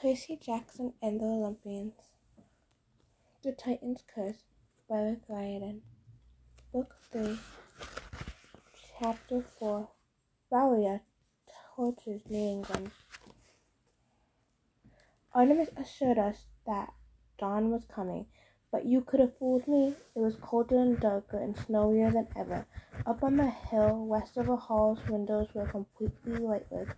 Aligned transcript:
Percy 0.00 0.36
Jackson 0.36 0.92
and 1.00 1.18
the 1.18 1.24
Olympians. 1.24 1.94
The 3.42 3.52
Titan's 3.52 4.02
Curse 4.14 4.44
by 4.86 5.00
Rick 5.00 5.20
Riordan. 5.28 5.80
Book 6.72 6.96
3, 7.10 7.38
Chapter 8.98 9.42
4 9.58 9.88
Thalia 10.50 11.00
torches 11.74 12.20
New 12.28 12.36
England. 12.38 12.90
Artemis 15.32 15.70
assured 15.76 16.18
us 16.18 16.44
that 16.66 16.92
dawn 17.38 17.70
was 17.70 17.86
coming, 17.86 18.26
but 18.70 18.84
you 18.84 19.00
could 19.00 19.20
have 19.20 19.38
fooled 19.38 19.66
me. 19.66 19.94
It 20.14 20.18
was 20.18 20.36
colder 20.36 20.76
and 20.76 21.00
darker 21.00 21.38
and 21.38 21.56
snowier 21.56 22.12
than 22.12 22.28
ever. 22.36 22.66
Up 23.06 23.22
on 23.22 23.36
the 23.36 23.48
hill 23.48 24.04
Westover 24.04 24.56
Hall's 24.56 25.06
windows 25.08 25.48
were 25.54 25.66
completely 25.66 26.36
lightless. 26.36 26.90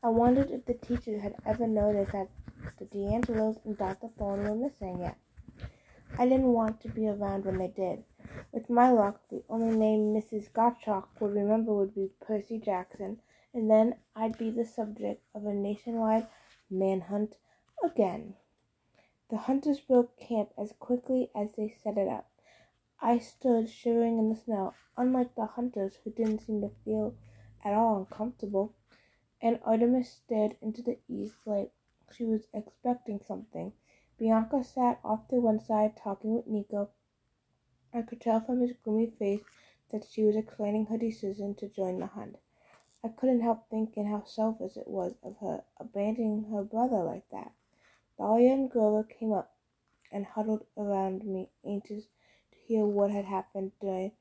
I 0.00 0.10
wondered 0.10 0.50
if 0.50 0.64
the 0.64 0.74
teacher 0.74 1.18
had 1.18 1.34
ever 1.44 1.66
noticed 1.66 2.12
that 2.12 2.28
the 2.82 2.98
di 2.98 3.14
Angelos 3.14 3.60
and 3.64 3.78
Dr. 3.78 4.08
Thorn 4.18 4.42
were 4.42 4.56
missing 4.56 4.98
yet. 4.98 5.16
I 6.18 6.24
didn't 6.26 6.52
want 6.52 6.80
to 6.80 6.88
be 6.88 7.06
around 7.06 7.44
when 7.44 7.58
they 7.58 7.68
did. 7.68 8.02
With 8.50 8.68
my 8.68 8.90
luck, 8.90 9.20
the 9.30 9.44
only 9.48 9.76
name 9.76 10.12
Mrs. 10.12 10.50
Gottschalk 10.50 11.04
would 11.20 11.32
remember 11.32 11.72
would 11.72 11.94
be 11.94 12.10
Percy 12.20 12.58
Jackson, 12.58 13.20
and 13.54 13.70
then 13.70 13.94
I'd 14.16 14.36
be 14.36 14.50
the 14.50 14.64
subject 14.64 15.22
of 15.32 15.46
a 15.46 15.54
nationwide 15.54 16.26
manhunt 16.68 17.36
again. 17.84 18.34
The 19.30 19.36
hunters 19.36 19.78
broke 19.78 20.16
camp 20.16 20.50
as 20.58 20.72
quickly 20.72 21.30
as 21.36 21.52
they 21.52 21.68
set 21.68 21.96
it 21.96 22.08
up. 22.08 22.30
I 23.00 23.18
stood 23.18 23.68
shivering 23.68 24.18
in 24.18 24.28
the 24.28 24.34
snow, 24.34 24.74
unlike 24.96 25.36
the 25.36 25.46
hunters 25.46 25.98
who 26.02 26.10
didn't 26.10 26.40
seem 26.40 26.60
to 26.62 26.72
feel 26.84 27.14
at 27.64 27.74
all 27.74 27.98
uncomfortable, 27.98 28.74
and 29.40 29.60
Artemis 29.64 30.10
stared 30.10 30.56
into 30.60 30.82
the 30.82 30.98
east 31.08 31.36
like 31.46 31.70
she 32.14 32.24
was 32.24 32.46
expecting 32.52 33.20
something. 33.26 33.72
Bianca 34.18 34.62
sat 34.62 35.00
off 35.02 35.28
to 35.28 35.36
one 35.36 35.60
side 35.60 35.96
talking 35.96 36.34
with 36.34 36.46
Nico. 36.46 36.90
I 37.94 38.02
could 38.02 38.20
tell 38.20 38.40
from 38.40 38.60
his 38.60 38.72
gloomy 38.72 39.06
face 39.06 39.42
that 39.90 40.04
she 40.04 40.22
was 40.24 40.36
explaining 40.36 40.86
her 40.86 40.98
decision 40.98 41.54
to 41.56 41.68
join 41.68 41.98
the 41.98 42.06
hunt. 42.06 42.36
I 43.04 43.08
couldn't 43.08 43.40
help 43.40 43.68
thinking 43.68 44.06
how 44.06 44.24
selfish 44.24 44.76
it 44.76 44.88
was 44.88 45.14
of 45.22 45.38
her 45.38 45.64
abandoning 45.78 46.44
her 46.44 46.62
brother 46.62 47.02
like 47.02 47.28
that. 47.30 47.52
Thalia 48.16 48.52
and 48.52 48.70
Grover 48.70 49.02
came 49.02 49.32
up 49.32 49.56
and 50.12 50.24
huddled 50.24 50.66
around 50.76 51.24
me, 51.24 51.50
anxious 51.64 52.04
to 52.52 52.58
hear 52.66 52.86
what 52.86 53.10
had 53.10 53.24
happened 53.24 53.72
during 53.80 54.12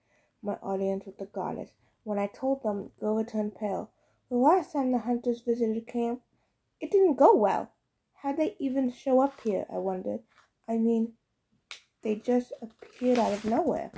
my 0.41 0.55
audience 0.55 1.05
with 1.05 1.17
the 1.17 1.25
goddess. 1.25 1.71
When 2.03 2.17
I 2.17 2.27
told 2.27 2.63
them, 2.63 2.91
Grover 2.99 3.23
turned 3.23 3.55
pale. 3.55 3.91
The 4.29 4.37
last 4.37 4.73
time 4.73 4.91
the 4.91 4.99
hunters 4.99 5.41
visited 5.41 5.85
camp, 5.87 6.23
it 6.79 6.89
didn't 6.89 7.15
go 7.15 7.35
well. 7.35 7.71
How'd 8.21 8.37
they 8.37 8.55
even 8.59 8.91
show 8.91 9.19
up 9.19 9.41
here? 9.41 9.65
I 9.73 9.77
wondered. 9.77 10.19
I 10.67 10.77
mean, 10.77 11.13
they 12.03 12.15
just 12.15 12.53
appeared 12.61 13.17
out 13.17 13.33
of 13.33 13.45
nowhere. 13.45 13.91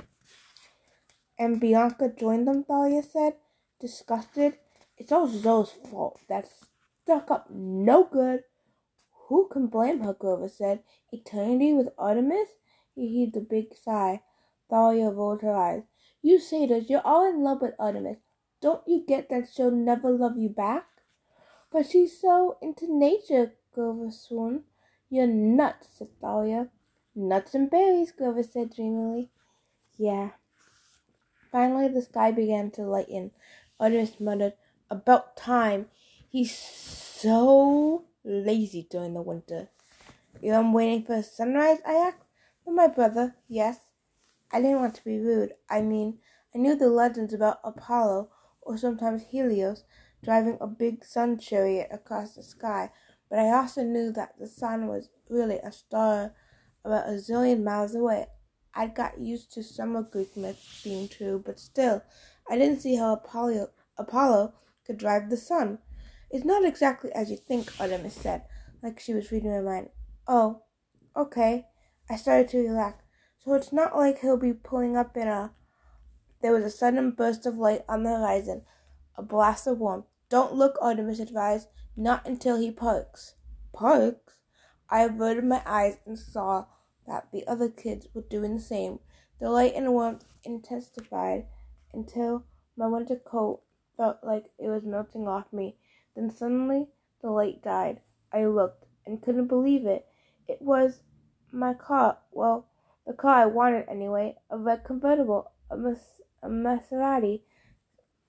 And 1.38 1.60
Bianca 1.60 2.08
joined 2.08 2.48
them, 2.48 2.64
Thalia 2.64 3.02
said, 3.02 3.34
disgusted. 3.80 4.54
It's 4.96 5.12
all 5.12 5.26
Zoe's 5.26 5.70
fault. 5.72 6.20
That 6.28 6.48
stuck 7.02 7.30
up 7.30 7.50
no 7.50 8.04
good. 8.04 8.44
Who 9.28 9.48
can 9.48 9.66
blame 9.66 10.00
her? 10.00 10.14
Grover 10.14 10.48
said. 10.48 10.82
Eternity 11.12 11.74
with 11.74 11.88
Artemis? 11.98 12.48
He 12.94 13.08
heaved 13.08 13.36
a 13.36 13.40
big 13.40 13.74
sigh. 13.74 14.22
Thalia 14.70 15.10
rolled 15.10 15.42
her 15.42 15.54
eyes. 15.54 15.82
You 16.22 16.38
say 16.38 16.66
satyrs, 16.66 16.88
you're 16.88 17.06
all 17.06 17.28
in 17.28 17.42
love 17.42 17.60
with 17.60 17.74
Artemis. 17.78 18.18
Don't 18.62 18.86
you 18.86 19.04
get 19.06 19.28
that 19.28 19.48
she'll 19.52 19.70
never 19.70 20.10
love 20.10 20.38
you 20.38 20.48
back? 20.48 20.86
But 21.70 21.86
she's 21.90 22.18
so 22.18 22.56
into 22.62 22.86
nature, 22.88 23.52
Grover 23.74 24.10
swooned. 24.10 24.62
You're 25.10 25.26
nuts, 25.26 25.88
said 25.98 26.08
Thalia. 26.20 26.68
Nuts 27.14 27.54
and 27.54 27.70
berries, 27.70 28.12
Grover 28.12 28.42
said 28.42 28.74
dreamily. 28.74 29.30
Yeah. 29.96 30.30
Finally, 31.52 31.88
the 31.88 32.02
sky 32.02 32.30
began 32.30 32.70
to 32.72 32.82
lighten. 32.82 33.32
Artemis 33.78 34.20
muttered, 34.20 34.54
About 34.90 35.36
time. 35.36 35.86
He's 36.28 36.56
so 36.56 38.04
lazy 38.24 38.86
during 38.90 39.14
the 39.14 39.22
winter. 39.22 39.68
You're 40.40 40.62
waiting 40.72 41.04
for 41.04 41.22
sunrise, 41.22 41.78
I 41.86 41.94
asked. 41.94 42.24
For 42.64 42.72
my 42.72 42.88
brother, 42.88 43.36
yes. 43.48 43.78
I 44.50 44.60
didn't 44.60 44.80
want 44.80 44.94
to 44.96 45.04
be 45.04 45.18
rude. 45.18 45.54
I 45.68 45.80
mean, 45.80 46.18
I 46.54 46.58
knew 46.58 46.76
the 46.76 46.88
legends 46.88 47.34
about 47.34 47.60
Apollo, 47.64 48.30
or 48.62 48.78
sometimes 48.78 49.24
Helios, 49.24 49.84
driving 50.22 50.58
a 50.60 50.66
big 50.66 51.04
sun 51.04 51.38
chariot 51.38 51.88
across 51.90 52.34
the 52.34 52.42
sky, 52.42 52.90
but 53.28 53.38
I 53.38 53.50
also 53.50 53.82
knew 53.82 54.12
that 54.12 54.38
the 54.38 54.46
sun 54.46 54.86
was 54.86 55.08
really 55.28 55.58
a 55.58 55.72
star 55.72 56.34
about 56.84 57.08
a 57.08 57.12
zillion 57.12 57.62
miles 57.62 57.94
away. 57.94 58.26
I'd 58.74 58.94
got 58.94 59.18
used 59.18 59.52
to 59.54 59.62
some 59.62 59.96
of 59.96 60.10
Greek 60.10 60.36
myths 60.36 60.82
being 60.82 61.08
true, 61.08 61.42
but 61.44 61.60
still, 61.60 62.02
I 62.48 62.58
didn't 62.58 62.80
see 62.80 62.96
how 62.96 63.12
Apollo, 63.14 63.68
Apollo 63.96 64.54
could 64.84 64.98
drive 64.98 65.30
the 65.30 65.36
sun. 65.36 65.78
It's 66.30 66.44
not 66.44 66.64
exactly 66.64 67.12
as 67.12 67.30
you 67.30 67.36
think, 67.36 67.72
Artemis 67.80 68.14
said, 68.14 68.42
like 68.82 68.98
she 69.00 69.14
was 69.14 69.30
reading 69.30 69.52
my 69.52 69.60
mind. 69.60 69.90
Oh, 70.26 70.62
okay. 71.16 71.66
I 72.10 72.16
started 72.16 72.48
to 72.48 72.58
relax. 72.58 73.04
So 73.38 73.54
it's 73.54 73.72
not 73.72 73.96
like 73.96 74.20
he'll 74.20 74.36
be 74.36 74.52
pulling 74.52 74.96
up 74.96 75.16
in 75.16 75.28
a. 75.28 75.52
There 76.42 76.52
was 76.52 76.64
a 76.64 76.70
sudden 76.70 77.12
burst 77.12 77.46
of 77.46 77.56
light 77.56 77.82
on 77.88 78.02
the 78.02 78.10
horizon, 78.10 78.62
a 79.16 79.22
blast 79.22 79.66
of 79.66 79.78
warmth. 79.78 80.06
Don't 80.28 80.54
look, 80.54 80.76
Artemis 80.80 81.20
advised. 81.20 81.68
Not 81.96 82.26
until 82.26 82.58
he 82.58 82.70
parks. 82.70 83.34
Parks? 83.72 84.34
I 84.90 85.02
averted 85.02 85.44
my 85.44 85.62
eyes 85.64 85.98
and 86.04 86.18
saw 86.18 86.66
that 87.06 87.28
the 87.32 87.46
other 87.46 87.68
kids 87.68 88.08
were 88.12 88.22
doing 88.22 88.56
the 88.56 88.62
same. 88.62 88.98
The 89.40 89.50
light 89.50 89.74
and 89.74 89.92
warmth 89.92 90.24
intensified 90.44 91.46
until 91.92 92.44
my 92.76 92.86
winter 92.86 93.16
coat 93.16 93.62
felt 93.96 94.18
like 94.22 94.46
it 94.58 94.68
was 94.68 94.84
melting 94.84 95.28
off 95.28 95.52
me. 95.52 95.76
Then 96.16 96.30
suddenly 96.30 96.88
the 97.22 97.30
light 97.30 97.62
died. 97.62 98.00
I 98.32 98.46
looked 98.46 98.86
and 99.06 99.22
couldn't 99.22 99.46
believe 99.46 99.86
it. 99.86 100.06
It 100.48 100.60
was 100.60 101.00
my 101.52 101.74
car. 101.74 102.18
Well, 102.32 102.68
the 103.06 103.12
car 103.12 103.36
I 103.36 103.46
wanted 103.46 103.88
anyway. 103.88 104.36
A 104.50 104.58
red 104.58 104.84
convertible. 104.84 105.52
A, 105.70 105.76
Mas- 105.76 106.20
a 106.42 106.48
Maserati 106.48 107.42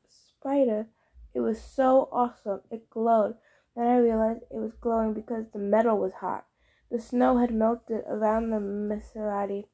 Spyder. 0.08 0.88
It 1.34 1.40
was 1.42 1.62
so 1.62 2.10
awesome. 2.12 2.62
It 2.70 2.90
glowed. 2.90 3.36
Then 3.76 3.88
I 3.88 3.98
realized 3.98 4.44
it 4.50 4.58
was 4.58 4.74
glowing 4.74 5.14
because 5.14 5.46
the 5.52 5.60
metal 5.60 5.98
was 5.98 6.14
hot. 6.14 6.46
The 6.90 7.00
snow 7.00 7.38
had 7.38 7.54
melted 7.54 8.04
around 8.08 8.50
the 8.50 8.60
Maserati 8.60 9.68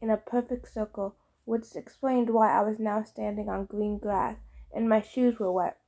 in 0.00 0.10
a 0.10 0.16
perfect 0.16 0.72
circle, 0.72 1.16
which 1.44 1.74
explained 1.74 2.30
why 2.30 2.52
I 2.52 2.62
was 2.62 2.78
now 2.78 3.02
standing 3.02 3.48
on 3.48 3.64
green 3.64 3.98
grass 3.98 4.36
and 4.72 4.88
my 4.88 5.00
shoes 5.00 5.38
were 5.38 5.50
wet. 5.50 5.78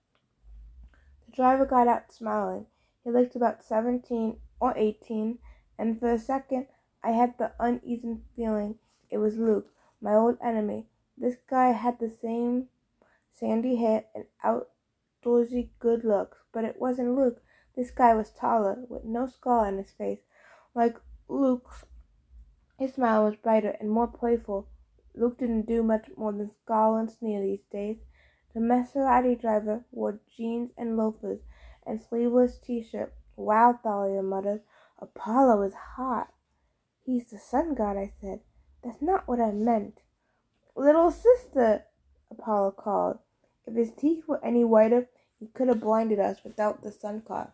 The 1.27 1.33
driver 1.33 1.67
got 1.67 1.87
out 1.87 2.11
smiling. 2.11 2.67
He 3.05 3.11
looked 3.11 3.37
about 3.37 3.63
seventeen 3.63 4.41
or 4.59 4.77
eighteen, 4.77 5.39
and 5.79 5.99
for 6.01 6.11
a 6.11 6.19
second 6.19 6.67
I 7.03 7.13
had 7.13 7.39
the 7.39 7.53
uneasy 7.61 8.19
feeling 8.35 8.79
it 9.09 9.19
was 9.19 9.37
Luke, 9.37 9.73
my 10.01 10.15
old 10.15 10.39
enemy. 10.43 10.89
This 11.17 11.37
guy 11.49 11.73
had 11.73 11.99
the 11.99 12.11
same 12.11 12.69
sandy 13.33 13.77
hair 13.77 14.05
and 14.15 14.25
outdoorsy 15.23 15.69
good 15.79 16.05
looks, 16.05 16.39
but 16.53 16.65
it 16.65 16.81
wasn't 16.81 17.17
Luke. 17.17 17.43
This 17.77 17.91
guy 17.91 18.15
was 18.15 18.31
taller, 18.31 18.85
with 18.89 19.05
no 19.05 19.27
scar 19.27 19.67
on 19.67 19.79
his 19.79 19.91
face. 19.91 20.21
Like 20.75 20.97
Luke's, 21.29 21.85
his 22.79 22.95
smile 22.95 23.25
was 23.25 23.37
brighter 23.37 23.77
and 23.81 23.91
more 23.91 24.07
playful. 24.07 24.69
Luke 25.15 25.39
didn't 25.39 25.67
do 25.67 25.83
much 25.83 26.07
more 26.17 26.33
than 26.33 26.51
scowl 26.63 26.97
and 26.97 27.11
sneer 27.11 27.41
these 27.43 27.65
days. 27.71 27.99
The 28.55 28.61
Maserati 28.61 29.41
driver 29.41 29.85
wore 29.93 30.21
jeans 30.37 30.71
and 30.77 30.97
loafers 30.97 31.41
and 31.87 32.01
sleeveless 32.01 32.59
t-shirt. 32.59 33.13
Wow, 33.37 33.79
Thalia 33.83 34.23
muttered. 34.23 34.63
Apollo 34.99 35.63
is 35.63 35.75
hot. 35.97 36.33
He's 37.05 37.31
the 37.31 37.39
sun 37.39 37.75
god, 37.75 37.97
I 37.97 38.13
said. 38.21 38.41
That's 38.83 39.01
not 39.01 39.27
what 39.29 39.41
I 39.41 39.51
meant. 39.53 40.01
Little 40.77 41.11
sister, 41.11 41.85
Apollo 42.31 42.73
called. 42.73 43.19
If 43.71 43.77
his 43.77 43.93
teeth 43.93 44.27
were 44.27 44.45
any 44.45 44.65
whiter, 44.65 45.09
he 45.39 45.47
could 45.47 45.69
have 45.69 45.81
blinded 45.81 46.19
us 46.19 46.43
without 46.43 46.83
the 46.83 46.91
sun 46.91 47.23
god. 47.27 47.53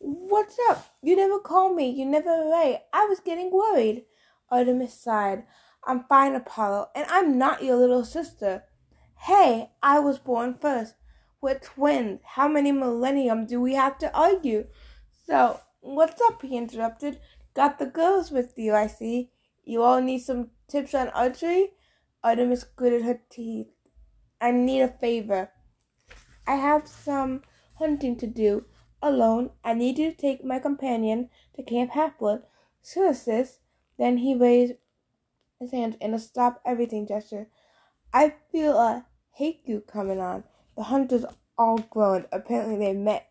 What's 0.00 0.58
up? 0.68 0.84
You 1.00 1.14
never 1.14 1.38
called 1.38 1.76
me. 1.76 1.88
You 1.88 2.04
never 2.04 2.48
write. 2.50 2.80
I 2.92 3.06
was 3.06 3.20
getting 3.20 3.52
worried. 3.52 4.04
Artemis 4.50 4.92
sighed. 4.92 5.44
I'm 5.84 6.02
fine, 6.08 6.34
Apollo, 6.34 6.88
and 6.96 7.06
I'm 7.08 7.38
not 7.38 7.62
your 7.62 7.76
little 7.76 8.04
sister. 8.04 8.64
Hey, 9.20 9.70
I 9.80 10.00
was 10.00 10.18
born 10.18 10.54
first. 10.60 10.94
We're 11.40 11.60
twins. 11.60 12.20
How 12.24 12.48
many 12.48 12.72
millennium 12.72 13.46
do 13.46 13.60
we 13.60 13.74
have 13.74 13.98
to 13.98 14.12
argue? 14.16 14.66
So, 15.26 15.60
what's 15.80 16.20
up? 16.22 16.42
He 16.42 16.56
interrupted. 16.56 17.20
Got 17.54 17.78
the 17.78 17.86
girls 17.86 18.32
with 18.32 18.58
you, 18.58 18.74
I 18.74 18.88
see. 18.88 19.30
You 19.64 19.82
all 19.82 20.00
need 20.00 20.20
some 20.22 20.50
tips 20.66 20.92
on 20.92 21.08
archery? 21.10 21.70
Artemis 22.24 22.64
gritted 22.64 23.02
her 23.02 23.20
teeth. 23.30 23.68
I 24.42 24.50
need 24.50 24.82
a 24.82 24.88
favor. 24.88 25.50
I 26.48 26.56
have 26.56 26.88
some 26.88 27.42
hunting 27.76 28.16
to 28.16 28.26
do. 28.26 28.64
alone. 29.00 29.50
I 29.64 29.74
need 29.74 29.98
you 29.98 30.10
to 30.10 30.16
take 30.16 30.44
my 30.44 30.58
companion 30.58 31.30
to 31.54 31.62
Camp 31.62 31.92
Half-Blood. 31.92 32.42
Sure, 32.84 33.14
sis. 33.14 33.58
Then 33.98 34.18
he 34.18 34.34
raised 34.34 34.74
his 35.60 35.70
hands 35.70 35.96
in 36.00 36.12
a 36.12 36.18
stop 36.18 36.60
everything 36.64 37.06
gesture. 37.06 37.46
I 38.12 38.34
feel 38.50 38.76
a 38.78 39.06
haiku 39.38 39.86
coming 39.86 40.20
on. 40.20 40.44
The 40.76 40.84
hunters 40.84 41.24
all 41.56 41.78
groaned. 41.78 42.26
Apparently 42.32 42.76
they 42.76 42.94
met 42.94 43.28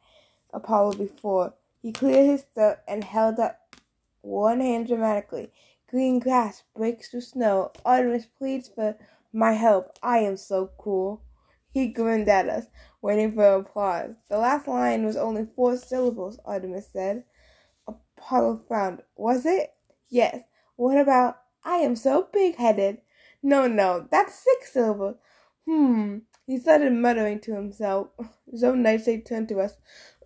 Apollo 0.54 0.94
before. 0.94 1.54
He 1.82 1.92
cleared 1.92 2.26
his 2.26 2.46
throat 2.56 2.78
and 2.88 3.04
held 3.04 3.40
up 3.40 3.76
one 4.22 4.62
hand 4.62 4.88
dramatically. 4.88 5.52
Green 5.88 6.20
grass 6.20 6.64
breaks 6.76 7.10
through 7.10 7.22
snow. 7.22 7.72
Artemis 7.84 8.28
pleads 8.38 8.70
for 8.70 8.96
my 9.34 9.54
help. 9.54 9.98
I 10.02 10.20
am 10.20 10.38
so 10.38 10.72
cool. 10.78 11.24
He 11.72 11.88
grinned 11.88 12.28
at 12.28 12.50
us, 12.50 12.66
waiting 13.02 13.34
for 13.34 13.46
applause. 13.56 14.16
The 14.30 14.38
last 14.38 14.68
line 14.68 15.06
was 15.06 15.16
only 15.16 15.48
four 15.56 15.78
syllables, 15.78 16.40
Artemis 16.44 16.90
said. 16.92 17.24
Apollo 17.88 18.64
frowned. 18.68 19.04
Was 19.16 19.46
it? 19.46 19.74
Yes. 20.10 20.44
What 20.76 20.98
about 20.98 21.38
I 21.64 21.78
am 21.78 21.96
so 21.96 22.28
big 22.34 22.56
headed? 22.56 23.00
No, 23.44 23.68
no, 23.68 24.08
that's 24.12 24.36
six 24.36 24.74
syllables. 24.74 25.16
Hmm. 25.66 26.20
He 26.46 26.58
started 26.58 26.92
muttering 26.92 27.40
to 27.42 27.56
himself. 27.56 28.10
Zoe 28.56 28.78
Nightshade 28.78 29.26
turned 29.26 29.48
to 29.50 29.60
us. 29.62 29.78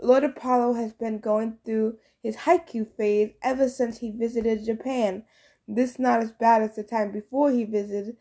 Lord 0.02 0.24
Apollo 0.24 0.74
has 0.74 0.94
been 0.94 1.20
going 1.20 1.58
through 1.64 1.98
his 2.24 2.38
haiku 2.38 2.88
phase 2.98 3.32
ever 3.44 3.70
since 3.70 4.00
he 4.00 4.12
visited 4.12 4.66
Japan. 4.66 5.24
This 5.68 6.00
not 6.00 6.24
as 6.24 6.32
bad 6.32 6.64
as 6.64 6.76
the 6.76 6.84
time 6.84 7.12
before 7.12 7.52
he 7.52 7.64
visited 7.64 8.18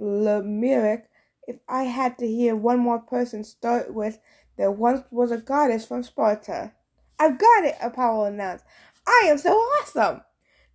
Limerick. 0.00 1.08
If 1.46 1.56
I 1.68 1.84
had 1.84 2.18
to 2.18 2.26
hear 2.26 2.56
one 2.56 2.78
more 2.78 2.98
person 2.98 3.44
start 3.44 3.92
with, 3.92 4.18
there 4.56 4.70
once 4.70 5.04
was 5.10 5.30
a 5.30 5.38
goddess 5.38 5.86
from 5.86 6.02
Sparta. 6.02 6.72
I've 7.18 7.38
got 7.38 7.64
it, 7.64 7.76
Apollo 7.80 8.24
announced. 8.26 8.64
I 9.06 9.26
am 9.26 9.38
so 9.38 9.52
awesome. 9.52 10.22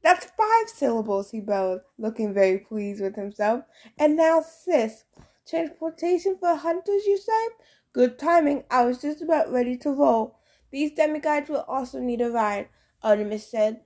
That's 0.03 0.25
five 0.25 0.69
syllables, 0.69 1.31
he 1.31 1.39
bellowed, 1.39 1.81
looking 1.97 2.33
very 2.33 2.59
pleased 2.59 3.01
with 3.01 3.15
himself. 3.15 3.63
And 3.97 4.15
now, 4.15 4.41
sis, 4.41 5.03
transportation 5.47 6.37
for 6.39 6.55
hunters, 6.55 7.05
you 7.05 7.17
say? 7.17 7.47
Good 7.93 8.19
timing. 8.19 8.65
I 8.69 8.85
was 8.85 9.01
just 9.01 9.21
about 9.21 9.51
ready 9.51 9.77
to 9.77 9.89
roll. 9.89 10.39
These 10.69 10.91
demigods 10.91 11.49
will 11.49 11.65
also 11.67 11.99
need 11.99 12.21
a 12.21 12.29
ride, 12.29 12.67
Artemis 13.01 13.47
said, 13.47 13.81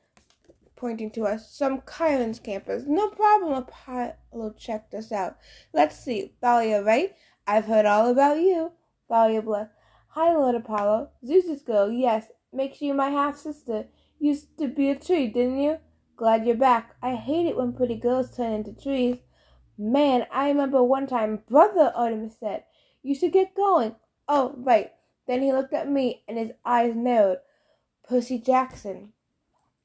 pointing 0.79 1.11
to 1.11 1.25
us. 1.25 1.51
Some 1.51 1.83
Chiron's 1.85 2.39
campers. 2.39 2.87
No 2.87 3.09
problem, 3.09 3.53
Apollo 3.53 4.55
checked 4.57 4.93
us 4.93 5.11
out. 5.11 5.37
Let's 5.73 5.99
see. 5.99 6.33
Thalia, 6.41 6.81
right? 6.81 7.13
I've 7.45 7.65
heard 7.65 7.85
all 7.85 8.09
about 8.09 8.39
you. 8.39 8.71
Thalia 9.09 9.41
blushed. 9.41 9.71
Hi, 10.13 10.33
Lord 10.33 10.55
Apollo. 10.55 11.09
Zeus's 11.25 11.61
girl, 11.61 11.91
yes. 11.91 12.27
Makes 12.53 12.81
you 12.81 12.93
my 12.93 13.09
half 13.09 13.37
sister. 13.37 13.87
Used 14.19 14.57
to 14.57 14.67
be 14.67 14.89
a 14.89 14.95
tree, 14.95 15.27
didn't 15.27 15.61
you? 15.61 15.77
Glad 16.15 16.45
you're 16.45 16.55
back. 16.55 16.95
I 17.01 17.15
hate 17.15 17.45
it 17.45 17.57
when 17.57 17.73
pretty 17.73 17.95
girls 17.95 18.35
turn 18.35 18.53
into 18.53 18.73
trees. 18.73 19.17
Man, 19.77 20.25
I 20.31 20.47
remember 20.49 20.83
one 20.83 21.07
time, 21.07 21.43
brother, 21.47 21.93
Artemis 21.95 22.37
said, 22.39 22.63
you 23.03 23.15
should 23.15 23.31
get 23.31 23.55
going. 23.55 23.95
Oh, 24.27 24.53
right. 24.57 24.91
Then 25.27 25.41
he 25.41 25.51
looked 25.51 25.73
at 25.73 25.89
me 25.89 26.23
and 26.27 26.37
his 26.37 26.51
eyes 26.65 26.93
narrowed. 26.95 27.37
Percy 28.07 28.39
Jackson. 28.39 29.13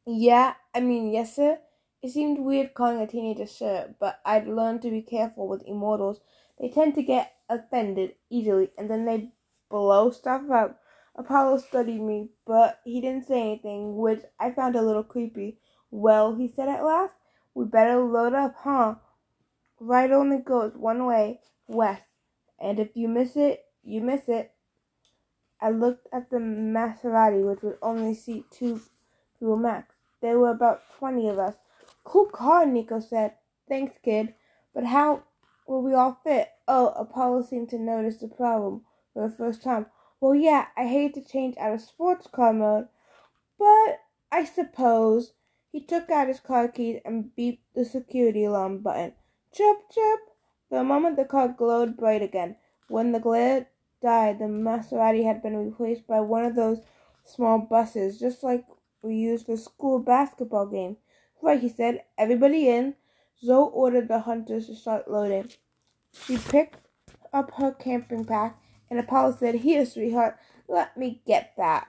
Yeah, 0.06 0.54
I 0.74 0.80
mean, 0.80 1.12
yes, 1.12 1.36
sir. 1.36 1.58
It 2.00 2.08
seemed 2.10 2.38
weird 2.38 2.72
calling 2.72 3.00
a 3.00 3.06
teenager 3.06 3.46
sir, 3.46 3.94
but 3.98 4.20
I'd 4.24 4.46
learned 4.46 4.80
to 4.82 4.90
be 4.90 5.02
careful 5.02 5.46
with 5.46 5.62
immortals. 5.66 6.20
They 6.58 6.70
tend 6.70 6.94
to 6.94 7.02
get 7.02 7.34
offended 7.50 8.14
easily, 8.30 8.70
and 8.78 8.88
then 8.90 9.04
they 9.04 9.32
blow 9.70 10.10
stuff 10.10 10.50
up. 10.50 10.80
Apollo 11.16 11.58
studied 11.58 12.00
me, 12.00 12.30
but 12.46 12.80
he 12.84 13.00
didn't 13.02 13.26
say 13.26 13.40
anything, 13.40 13.96
which 13.98 14.22
I 14.38 14.52
found 14.52 14.74
a 14.76 14.82
little 14.82 15.04
creepy. 15.04 15.58
Well, 15.90 16.34
he 16.34 16.48
said 16.48 16.68
at 16.68 16.84
last, 16.84 17.14
we 17.54 17.66
better 17.66 17.98
load 18.02 18.32
up, 18.34 18.54
huh? 18.58 18.96
Right 19.80 20.10
only 20.10 20.38
goes 20.38 20.74
one 20.76 21.06
way, 21.06 21.40
west, 21.68 22.04
and 22.58 22.78
if 22.78 22.96
you 22.96 23.08
miss 23.08 23.36
it, 23.36 23.64
you 23.82 24.00
miss 24.00 24.28
it. 24.28 24.52
I 25.60 25.70
looked 25.70 26.06
at 26.12 26.30
the 26.30 26.38
Maserati, 26.38 27.44
which 27.44 27.62
would 27.62 27.78
only 27.82 28.14
seat 28.14 28.50
two 28.50 28.80
people 29.38 29.56
max. 29.56 29.93
There 30.24 30.38
were 30.38 30.52
about 30.52 30.80
twenty 30.98 31.28
of 31.28 31.38
us. 31.38 31.56
Cool 32.02 32.24
car, 32.24 32.64
Nico 32.64 32.98
said. 32.98 33.34
Thanks, 33.68 33.98
kid. 34.02 34.32
But 34.72 34.86
how 34.86 35.24
will 35.66 35.82
we 35.82 35.92
all 35.92 36.18
fit? 36.24 36.48
Oh, 36.66 36.94
Apollo 36.96 37.42
seemed 37.42 37.68
to 37.68 37.78
notice 37.78 38.16
the 38.16 38.28
problem 38.28 38.86
for 39.12 39.28
the 39.28 39.36
first 39.36 39.62
time. 39.62 39.84
Well, 40.22 40.34
yeah, 40.34 40.68
I 40.78 40.86
hate 40.86 41.12
to 41.12 41.20
change 41.20 41.58
out 41.58 41.74
of 41.74 41.82
sports 41.82 42.26
car 42.26 42.54
mode, 42.54 42.88
but 43.58 44.00
I 44.32 44.46
suppose 44.46 45.34
he 45.70 45.84
took 45.84 46.08
out 46.08 46.28
his 46.28 46.40
car 46.40 46.68
keys 46.68 47.02
and 47.04 47.30
beeped 47.36 47.58
the 47.74 47.84
security 47.84 48.44
alarm 48.44 48.78
button. 48.78 49.12
Chirp, 49.52 49.90
chirp. 49.90 50.20
For 50.70 50.78
a 50.78 50.84
moment 50.84 51.16
the 51.16 51.26
car 51.26 51.48
glowed 51.48 51.98
bright 51.98 52.22
again. 52.22 52.56
When 52.88 53.12
the 53.12 53.20
glare 53.20 53.66
died, 54.00 54.38
the 54.38 54.46
Maserati 54.46 55.26
had 55.26 55.42
been 55.42 55.58
replaced 55.58 56.06
by 56.06 56.20
one 56.20 56.46
of 56.46 56.56
those 56.56 56.80
small 57.24 57.58
buses, 57.58 58.18
just 58.18 58.42
like 58.42 58.64
we 59.04 59.16
use 59.16 59.42
for 59.42 59.56
school 59.56 59.98
basketball 59.98 60.66
game. 60.66 60.96
Right, 61.42 61.60
he 61.60 61.68
said. 61.68 62.02
Everybody 62.16 62.68
in. 62.68 62.94
Zoe 63.42 63.70
ordered 63.72 64.08
the 64.08 64.20
hunters 64.20 64.66
to 64.66 64.74
start 64.74 65.10
loading. 65.10 65.50
She 66.12 66.38
picked 66.38 66.88
up 67.32 67.52
her 67.56 67.72
camping 67.72 68.24
pack, 68.24 68.58
and 68.88 68.98
Apollo 68.98 69.36
said, 69.38 69.56
Here, 69.56 69.84
sweetheart, 69.84 70.38
let 70.68 70.96
me 70.96 71.20
get 71.26 71.52
that. 71.56 71.88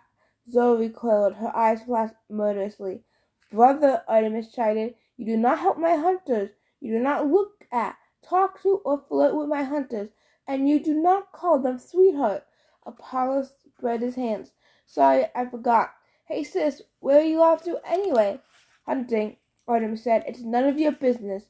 Zoe 0.51 0.87
recoiled. 0.87 1.35
Her 1.35 1.55
eyes 1.55 1.83
flashed 1.83 2.15
murderously. 2.29 3.03
Brother, 3.51 4.03
Artemis 4.07 4.51
chided, 4.51 4.95
you 5.17 5.25
do 5.25 5.37
not 5.37 5.59
help 5.59 5.77
my 5.77 5.95
hunters. 5.95 6.49
You 6.81 6.93
do 6.93 6.99
not 6.99 7.27
look 7.27 7.65
at, 7.71 7.95
talk 8.21 8.61
to, 8.63 8.81
or 8.83 9.03
flirt 9.07 9.35
with 9.35 9.47
my 9.47 9.63
hunters, 9.63 10.09
and 10.47 10.67
you 10.67 10.79
do 10.79 10.93
not 10.93 11.31
call 11.31 11.59
them 11.59 11.79
sweetheart. 11.79 12.45
Apollo 12.85 13.47
spread 13.77 14.01
his 14.01 14.15
hands. 14.15 14.51
Sorry, 14.85 15.25
I 15.33 15.45
forgot. 15.45 15.94
Hey, 16.27 16.43
sis, 16.43 16.81
where 17.01 17.19
are 17.19 17.23
you 17.23 17.43
off 17.43 17.61
to 17.65 17.79
anyway? 17.85 18.39
Hunting, 18.87 19.37
Artemis 19.67 20.03
said. 20.03 20.23
It's 20.27 20.41
none 20.41 20.65
of 20.65 20.79
your 20.79 20.91
business. 20.91 21.43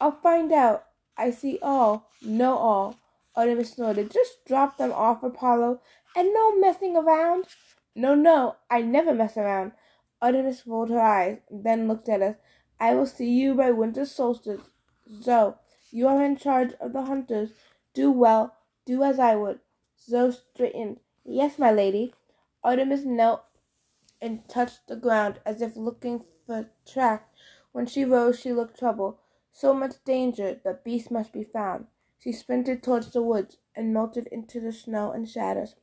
I'll 0.00 0.20
find 0.22 0.52
out. 0.52 0.84
I 1.16 1.32
see 1.32 1.58
all, 1.60 2.10
know 2.22 2.56
all. 2.56 2.96
Artemis 3.34 3.72
snorted. 3.72 4.12
Just 4.12 4.44
drop 4.46 4.78
them 4.78 4.92
off, 4.92 5.24
Apollo, 5.24 5.80
and 6.16 6.32
no 6.32 6.56
messing 6.60 6.96
around. 6.96 7.46
No, 7.96 8.14
no, 8.14 8.54
I 8.70 8.82
never 8.82 9.12
mess 9.12 9.36
around. 9.36 9.72
Artemis 10.22 10.64
rolled 10.64 10.90
her 10.90 11.00
eyes, 11.00 11.38
then 11.50 11.88
looked 11.88 12.08
at 12.08 12.22
us. 12.22 12.36
I 12.78 12.94
will 12.94 13.06
see 13.06 13.28
you 13.28 13.54
by 13.54 13.72
winter 13.72 14.06
solstice. 14.06 14.60
Zoe, 15.22 15.54
you 15.90 16.06
are 16.06 16.24
in 16.24 16.36
charge 16.36 16.72
of 16.80 16.92
the 16.92 17.02
hunters. 17.02 17.50
Do 17.94 18.12
well. 18.12 18.54
Do 18.86 19.02
as 19.02 19.18
I 19.18 19.34
would. 19.34 19.58
Zoe 20.00 20.30
straightened. 20.32 21.00
Yes, 21.24 21.58
my 21.58 21.72
lady. 21.72 22.14
Artemis 22.62 23.04
knelt 23.04 23.42
and 24.20 24.48
touched 24.48 24.86
the 24.88 24.96
ground 24.96 25.40
as 25.44 25.60
if 25.62 25.76
looking 25.76 26.24
for 26.46 26.70
track. 26.86 27.28
When 27.72 27.86
she 27.86 28.04
rose, 28.04 28.38
she 28.38 28.52
looked 28.52 28.78
troubled. 28.78 29.18
So 29.52 29.74
much 29.74 30.02
danger. 30.04 30.60
The 30.62 30.78
beast 30.84 31.10
must 31.10 31.32
be 31.32 31.44
found. 31.44 31.86
She 32.18 32.32
sprinted 32.32 32.82
towards 32.82 33.12
the 33.12 33.22
woods 33.22 33.58
and 33.74 33.92
melted 33.92 34.28
into 34.28 34.60
the 34.60 34.72
snow 34.72 35.12
and 35.12 35.28
shadows. 35.28 35.74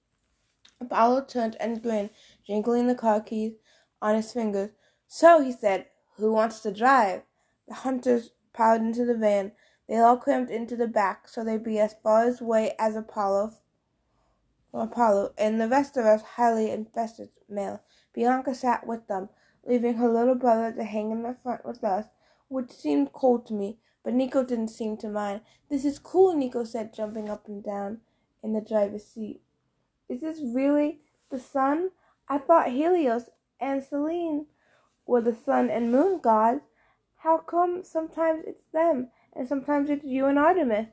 Apollo 0.79 1.25
turned 1.25 1.55
and 1.59 1.81
grinned, 1.81 2.09
jingling 2.45 2.87
the 2.87 2.95
car 2.95 3.21
keys 3.21 3.53
on 4.01 4.15
his 4.15 4.33
fingers. 4.33 4.71
So, 5.07 5.41
he 5.41 5.51
said, 5.51 5.87
who 6.17 6.31
wants 6.31 6.61
to 6.61 6.71
drive? 6.71 7.23
The 7.67 7.75
hunters 7.75 8.31
piled 8.53 8.81
into 8.81 9.05
the 9.05 9.15
van. 9.15 9.51
They 9.87 9.97
all 9.97 10.17
crammed 10.17 10.49
into 10.49 10.75
the 10.75 10.87
back 10.87 11.27
so 11.27 11.43
they'd 11.43 11.63
be 11.63 11.79
as 11.79 11.95
far 12.01 12.33
away 12.39 12.73
as 12.79 12.95
Apollo, 12.95 13.53
Apollo, 14.73 15.33
and 15.37 15.59
the 15.59 15.67
rest 15.67 15.97
of 15.97 16.05
us 16.05 16.21
highly 16.21 16.71
infested 16.71 17.29
male. 17.49 17.81
Bianca 18.13 18.53
sat 18.53 18.85
with 18.85 19.07
them, 19.07 19.29
leaving 19.65 19.95
her 19.95 20.09
little 20.09 20.35
brother 20.35 20.71
to 20.71 20.83
hang 20.83 21.11
in 21.11 21.23
the 21.23 21.35
front 21.41 21.65
with 21.65 21.83
us, 21.83 22.07
which 22.47 22.71
seemed 22.71 23.13
cold 23.13 23.45
to 23.47 23.53
me, 23.53 23.77
but 24.03 24.13
Nico 24.13 24.43
didn't 24.43 24.69
seem 24.69 24.97
to 24.97 25.09
mind. 25.09 25.41
This 25.69 25.85
is 25.85 25.99
cool, 25.99 26.35
Nico 26.35 26.63
said, 26.63 26.93
jumping 26.93 27.29
up 27.29 27.47
and 27.47 27.63
down 27.63 28.01
in 28.43 28.53
the 28.53 28.61
driver's 28.61 29.05
seat. 29.05 29.41
Is 30.09 30.21
this 30.21 30.41
really 30.41 30.99
the 31.29 31.39
sun? 31.39 31.91
I 32.27 32.37
thought 32.37 32.71
Helios 32.71 33.29
and 33.59 33.83
Selene 33.83 34.47
were 35.05 35.21
the 35.21 35.35
sun 35.35 35.69
and 35.69 35.91
moon 35.91 36.19
gods. 36.19 36.61
How 37.17 37.37
come 37.37 37.83
sometimes 37.83 38.43
it's 38.47 38.65
them 38.73 39.09
and 39.33 39.47
sometimes 39.47 39.89
it's 39.89 40.03
you 40.03 40.25
and 40.25 40.39
Artemis? 40.39 40.87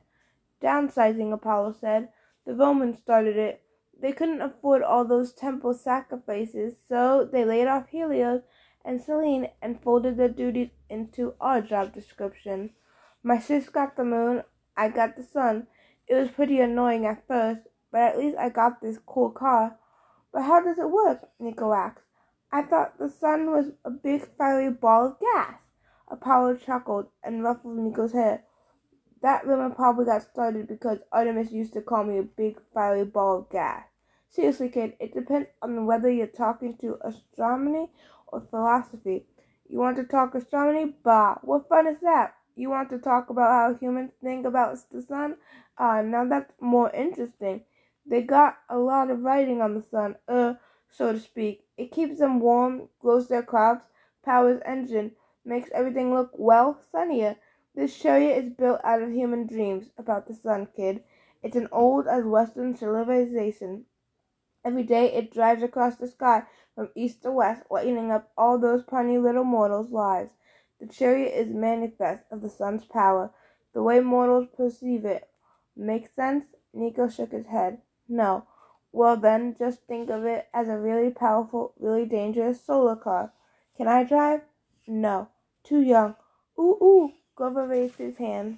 Downsizing, 0.61 1.33
Apollo 1.33 1.75
said. 1.79 2.09
The 2.45 2.53
Romans 2.53 2.99
started 2.99 3.35
it. 3.35 3.63
They 4.01 4.13
couldn't 4.13 4.41
afford 4.41 4.81
all 4.81 5.03
those 5.03 5.33
temple 5.33 5.73
sacrifices, 5.73 6.75
so 6.87 7.27
they 7.29 7.43
laid 7.43 7.67
off 7.67 7.89
Helios 7.89 8.43
and 8.85 9.01
Selene 9.01 9.49
and 9.61 9.81
folded 9.81 10.15
their 10.15 10.29
duties 10.29 10.69
into 10.89 11.33
our 11.41 11.61
job 11.61 11.93
description. 11.93 12.71
My 13.23 13.39
sis 13.39 13.67
got 13.67 13.97
the 13.97 14.05
moon, 14.05 14.43
I 14.77 14.87
got 14.87 15.17
the 15.17 15.23
sun. 15.23 15.67
It 16.07 16.15
was 16.15 16.31
pretty 16.31 16.61
annoying 16.61 17.05
at 17.05 17.27
first, 17.27 17.61
but 17.91 18.01
at 18.01 18.17
least 18.17 18.37
I 18.37 18.49
got 18.49 18.81
this 18.81 18.97
cool 19.05 19.31
car. 19.31 19.77
But 20.31 20.43
how 20.43 20.61
does 20.63 20.77
it 20.77 20.89
work? 20.89 21.29
Nico 21.39 21.73
asked. 21.73 21.99
I 22.51 22.61
thought 22.61 22.97
the 22.97 23.09
sun 23.09 23.51
was 23.51 23.71
a 23.83 23.89
big 23.91 24.27
fiery 24.37 24.71
ball 24.71 25.07
of 25.07 25.19
gas. 25.19 25.55
Apollo 26.07 26.57
chuckled 26.57 27.07
and 27.23 27.43
ruffled 27.43 27.77
Nico's 27.77 28.13
hair. 28.13 28.43
That 29.21 29.45
rumor 29.45 29.69
probably 29.69 30.05
got 30.05 30.23
started 30.23 30.67
because 30.67 30.99
Artemis 31.11 31.51
used 31.51 31.73
to 31.73 31.81
call 31.81 32.05
me 32.05 32.17
a 32.17 32.23
big 32.23 32.59
fiery 32.73 33.03
ball 33.03 33.39
of 33.39 33.49
gas. 33.49 33.88
Seriously, 34.31 34.69
kid, 34.69 34.95
it 34.99 35.13
depends 35.13 35.49
on 35.61 35.87
whether 35.87 36.07
you're 36.09 36.27
talking 36.27 36.77
to 36.77 36.99
astronomy 37.01 37.91
or 38.27 38.39
philosophy. 38.39 39.25
You 39.67 39.79
want 39.79 39.97
to 39.97 40.03
talk 40.03 40.35
astronomy? 40.35 40.95
Bah, 41.03 41.39
what 41.41 41.67
fun 41.67 41.87
is 41.87 41.99
that? 42.01 42.35
You 42.55 42.69
want 42.69 42.91
to 42.91 42.99
talk 42.99 43.31
about 43.31 43.49
how 43.49 43.73
humans 43.73 44.11
think 44.21 44.45
about 44.45 44.77
the 44.91 45.01
sun? 45.01 45.37
Ah, 45.79 45.97
uh, 45.97 46.01
now 46.03 46.25
that's 46.25 46.53
more 46.61 46.91
interesting. 46.91 47.63
They 48.05 48.21
got 48.21 48.59
a 48.69 48.77
lot 48.77 49.09
of 49.09 49.23
writing 49.23 49.61
on 49.61 49.73
the 49.73 49.81
sun, 49.81 50.15
uh, 50.27 50.53
so 50.89 51.11
to 51.11 51.19
speak. 51.19 51.65
It 51.75 51.91
keeps 51.91 52.19
them 52.19 52.39
warm, 52.39 52.89
grows 52.99 53.27
their 53.29 53.41
crops, 53.41 53.85
powers 54.23 54.61
engine, 54.63 55.15
makes 55.43 55.71
everything 55.71 56.13
look, 56.13 56.31
well, 56.37 56.79
sunnier. 56.91 57.35
This 57.73 57.97
chariot 57.97 58.45
is 58.45 58.53
built 58.53 58.79
out 58.83 59.01
of 59.01 59.11
human 59.11 59.47
dreams 59.47 59.89
about 59.97 60.27
the 60.27 60.35
sun, 60.35 60.67
kid. 60.75 61.03
It's 61.41 61.55
an 61.55 61.67
old 61.71 62.07
as 62.07 62.25
Western 62.25 62.75
civilization. 62.75 63.85
Every 64.65 64.83
day 64.83 65.13
it 65.13 65.31
drives 65.31 65.63
across 65.63 65.95
the 65.95 66.07
sky 66.07 66.43
from 66.75 66.89
east 66.95 67.23
to 67.23 67.31
west, 67.31 67.63
lighting 67.69 68.11
up 68.11 68.31
all 68.37 68.57
those 68.57 68.83
puny 68.83 69.17
little 69.17 69.43
mortals' 69.43 69.91
lives. 69.91 70.33
The 70.79 70.87
chariot 70.87 71.33
is 71.33 71.53
manifest 71.53 72.23
of 72.31 72.41
the 72.41 72.49
sun's 72.49 72.85
power, 72.85 73.31
the 73.73 73.83
way 73.83 73.99
mortals 73.99 74.47
perceive 74.55 75.05
it. 75.05 75.29
makes 75.75 76.13
sense? 76.13 76.45
Nico 76.73 77.07
shook 77.07 77.31
his 77.31 77.47
head. 77.47 77.81
No. 78.07 78.45
Well 78.91 79.17
then, 79.17 79.55
just 79.57 79.83
think 79.83 80.09
of 80.09 80.25
it 80.25 80.47
as 80.53 80.67
a 80.67 80.77
really 80.77 81.11
powerful, 81.11 81.73
really 81.79 82.05
dangerous 82.05 82.61
solar 82.61 82.95
car. 82.95 83.31
Can 83.77 83.87
I 83.87 84.03
drive? 84.03 84.41
No. 84.87 85.29
Too 85.63 85.81
young. 85.81 86.15
Ooh, 86.57 86.77
ooh. 86.81 87.13
Grover 87.35 87.67
raised 87.67 87.95
his 87.95 88.17
hand. 88.17 88.57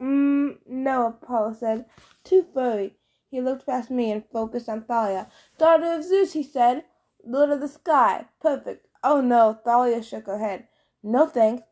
Mmm, 0.00 0.58
no, 0.66 1.06
Apollo 1.06 1.54
said. 1.54 1.86
Too 2.22 2.44
furry. 2.52 2.97
He 3.30 3.40
looked 3.40 3.66
past 3.66 3.90
me 3.90 4.10
and 4.10 4.24
focused 4.32 4.68
on 4.68 4.82
Thalia. 4.82 5.28
Daughter 5.58 5.92
of 5.92 6.04
Zeus, 6.04 6.32
he 6.32 6.42
said. 6.42 6.84
Lord 7.24 7.50
of 7.50 7.60
the 7.60 7.68
sky. 7.68 8.26
Perfect. 8.40 8.86
Oh 9.04 9.20
no, 9.20 9.58
Thalia 9.64 10.02
shook 10.02 10.26
her 10.26 10.38
head. 10.38 10.68
No 11.02 11.26
thanks. 11.26 11.62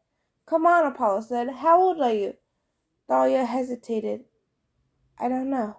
Come 0.45 0.67
on, 0.67 0.87
Apollo 0.87 1.23
said. 1.23 1.49
How 1.51 1.81
old 1.81 2.01
are 2.01 2.13
you? 2.13 2.35
Thalia 3.09 3.45
hesitated. 3.45 4.25
I 5.19 5.29
don't 5.29 5.51
know. 5.51 5.79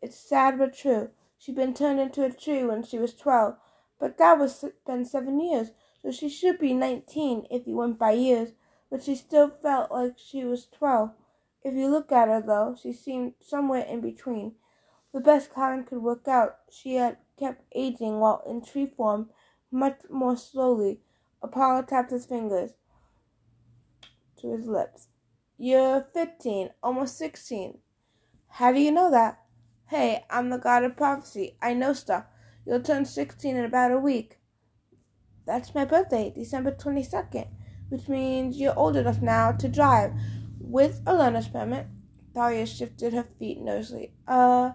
It's 0.00 0.16
sad 0.16 0.58
but 0.58 0.76
true. 0.76 1.10
She'd 1.38 1.56
been 1.56 1.74
turned 1.74 2.00
into 2.00 2.24
a 2.24 2.30
tree 2.30 2.64
when 2.64 2.82
she 2.82 2.98
was 2.98 3.14
twelve, 3.14 3.56
but 3.98 4.16
that 4.18 4.38
was 4.38 4.64
been 4.86 5.04
seven 5.04 5.40
years, 5.40 5.72
so 6.00 6.10
she 6.10 6.28
should 6.28 6.58
be 6.58 6.72
nineteen 6.72 7.46
if 7.50 7.66
you 7.66 7.76
went 7.76 7.98
by 7.98 8.12
years. 8.12 8.52
But 8.90 9.02
she 9.02 9.16
still 9.16 9.50
felt 9.50 9.90
like 9.90 10.14
she 10.16 10.44
was 10.44 10.66
twelve. 10.66 11.10
If 11.66 11.74
you 11.74 11.88
look 11.88 12.12
at 12.12 12.28
her, 12.28 12.40
though, 12.40 12.76
she 12.80 12.92
seemed 12.92 13.34
somewhere 13.40 13.84
in 13.84 14.00
between. 14.00 14.52
The 15.12 15.18
best 15.18 15.52
Chiron 15.52 15.82
could 15.82 16.00
work 16.00 16.28
out, 16.28 16.58
she 16.70 16.94
had 16.94 17.16
kept 17.36 17.64
aging 17.74 18.20
while 18.20 18.40
in 18.46 18.64
tree 18.64 18.86
form 18.86 19.30
much 19.72 19.98
more 20.08 20.36
slowly. 20.36 21.00
Apollo 21.42 21.86
tapped 21.88 22.12
his 22.12 22.24
fingers 22.24 22.74
to 24.36 24.52
his 24.52 24.68
lips. 24.68 25.08
You're 25.58 26.06
fifteen, 26.14 26.70
almost 26.84 27.18
sixteen. 27.18 27.78
How 28.48 28.70
do 28.70 28.78
you 28.78 28.92
know 28.92 29.10
that? 29.10 29.40
Hey, 29.86 30.24
I'm 30.30 30.50
the 30.50 30.58
god 30.58 30.84
of 30.84 30.96
prophecy. 30.96 31.56
I 31.60 31.74
know 31.74 31.94
stuff. 31.94 32.26
You'll 32.64 32.80
turn 32.80 33.06
sixteen 33.06 33.56
in 33.56 33.64
about 33.64 33.90
a 33.90 33.98
week. 33.98 34.38
That's 35.44 35.74
my 35.74 35.84
birthday, 35.84 36.32
December 36.32 36.70
22nd, 36.70 37.48
which 37.88 38.06
means 38.06 38.56
you're 38.56 38.78
old 38.78 38.94
enough 38.94 39.20
now 39.20 39.50
to 39.50 39.68
drive. 39.68 40.12
With 40.66 41.02
learner's 41.06 41.46
permit, 41.46 41.86
Thalia 42.34 42.66
shifted 42.66 43.12
her 43.12 43.22
feet 43.38 43.60
nervously. 43.60 44.14
Uh, 44.26 44.72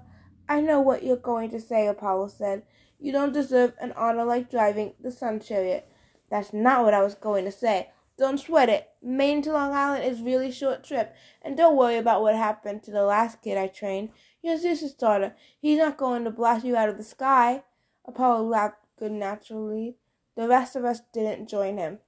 I 0.47 0.61
know 0.61 0.79
what 0.79 1.03
you're 1.03 1.17
going 1.17 1.49
to 1.49 1.59
say, 1.59 1.85
Apollo 1.85 2.29
said. 2.29 2.63
You 2.97 3.11
don't 3.11 3.33
deserve 3.33 3.73
an 3.81 3.91
honor 3.97 4.23
like 4.23 4.49
driving 4.49 4.93
the 5.01 5.11
Sun 5.11 5.41
Chariot. 5.41 5.91
That's 6.29 6.53
not 6.53 6.85
what 6.85 6.93
I 6.93 7.03
was 7.03 7.15
going 7.15 7.43
to 7.43 7.51
say. 7.51 7.89
Don't 8.17 8.39
sweat 8.39 8.69
it. 8.69 8.89
Maine 9.01 9.41
to 9.41 9.51
Long 9.51 9.73
Island 9.73 10.05
is 10.05 10.21
really 10.21 10.49
short 10.49 10.85
trip, 10.85 11.13
and 11.41 11.57
don't 11.57 11.75
worry 11.75 11.97
about 11.97 12.21
what 12.21 12.35
happened 12.35 12.83
to 12.83 12.91
the 12.91 13.03
last 13.03 13.41
kid 13.41 13.57
I 13.57 13.67
trained. 13.67 14.11
You're 14.41 14.57
Zeus's 14.57 14.93
daughter. 14.93 15.35
He's 15.59 15.77
not 15.77 15.97
going 15.97 16.23
to 16.23 16.31
blast 16.31 16.63
you 16.63 16.77
out 16.77 16.87
of 16.87 16.97
the 16.97 17.03
sky. 17.03 17.63
Apollo 18.05 18.43
laughed 18.43 18.85
good 18.97 19.11
naturally. 19.11 19.97
The 20.37 20.47
rest 20.47 20.77
of 20.77 20.85
us 20.85 21.01
didn't 21.11 21.49
join 21.49 21.77
him. 21.77 21.99